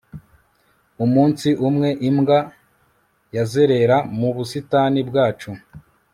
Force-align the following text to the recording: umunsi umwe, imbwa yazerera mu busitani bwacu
umunsi 1.05 1.47
umwe, 1.67 1.89
imbwa 2.09 2.39
yazerera 3.35 3.97
mu 4.17 4.29
busitani 4.35 4.99
bwacu 5.09 5.51